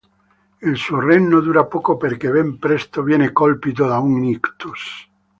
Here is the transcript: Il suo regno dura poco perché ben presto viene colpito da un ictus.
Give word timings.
Il 0.63 0.77
suo 0.77 0.99
regno 0.99 1.41
dura 1.41 1.65
poco 1.67 1.95
perché 1.95 2.27
ben 2.31 2.57
presto 2.57 3.03
viene 3.03 3.31
colpito 3.31 3.85
da 3.85 3.99
un 3.99 4.23
ictus. 4.23 5.07